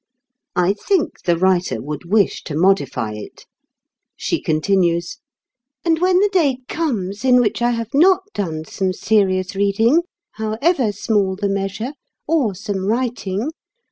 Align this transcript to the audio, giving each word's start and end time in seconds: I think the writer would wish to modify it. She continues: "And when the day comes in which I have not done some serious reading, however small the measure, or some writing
I 0.55 0.73
think 0.73 1.21
the 1.25 1.37
writer 1.37 1.79
would 1.79 2.05
wish 2.05 2.43
to 2.45 2.55
modify 2.57 3.13
it. 3.13 3.45
She 4.17 4.41
continues: 4.41 5.19
"And 5.85 5.99
when 5.99 6.17
the 6.21 6.29
day 6.29 6.57
comes 6.67 7.23
in 7.23 7.39
which 7.39 7.61
I 7.61 7.69
have 7.69 7.93
not 7.93 8.23
done 8.33 8.65
some 8.65 8.93
serious 8.93 9.53
reading, 9.55 10.01
however 10.31 10.91
small 10.91 11.35
the 11.35 11.49
measure, 11.49 11.93
or 12.27 12.55
some 12.55 12.87
writing 12.87 13.51